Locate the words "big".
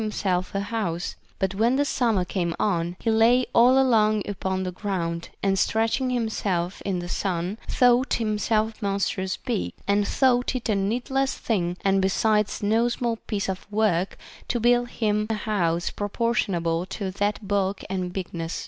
9.37-9.73